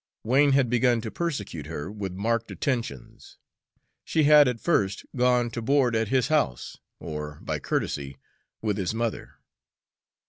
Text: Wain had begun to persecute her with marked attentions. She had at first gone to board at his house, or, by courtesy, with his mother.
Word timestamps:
Wain 0.23 0.53
had 0.53 0.67
begun 0.67 0.99
to 1.01 1.11
persecute 1.11 1.67
her 1.67 1.91
with 1.91 2.11
marked 2.13 2.49
attentions. 2.49 3.37
She 4.03 4.23
had 4.23 4.47
at 4.47 4.59
first 4.59 5.05
gone 5.15 5.51
to 5.51 5.61
board 5.61 5.95
at 5.95 6.07
his 6.07 6.29
house, 6.29 6.79
or, 6.99 7.37
by 7.43 7.59
courtesy, 7.59 8.17
with 8.63 8.77
his 8.79 8.95
mother. 8.95 9.35